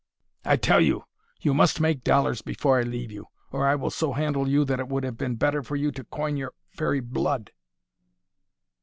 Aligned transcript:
"I 0.43 0.55
tell 0.55 0.81
you 0.81 1.03
you 1.41 1.53
must 1.53 1.79
make 1.79 2.03
dollars 2.03 2.41
before 2.41 2.79
I 2.79 2.81
leave 2.81 3.11
you, 3.11 3.27
or 3.51 3.67
I 3.67 3.75
will 3.75 3.91
so 3.91 4.13
handle 4.13 4.47
you 4.49 4.65
that 4.65 4.79
it 4.79 4.87
would 4.87 5.03
have 5.03 5.15
been 5.15 5.35
better 5.35 5.61
for 5.61 5.75
you 5.75 5.91
to 5.91 6.03
coin 6.05 6.37
your 6.37 6.53
very 6.75 7.01
blood." 7.01 7.51